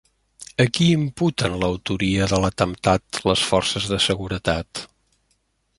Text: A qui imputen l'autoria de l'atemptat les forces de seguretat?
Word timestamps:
A 0.63 0.65
qui 0.77 0.87
imputen 0.93 1.57
l'autoria 1.63 2.29
de 2.33 2.41
l'atemptat 2.45 3.21
les 3.31 3.45
forces 3.53 3.91
de 3.93 4.01
seguretat? 4.11 4.87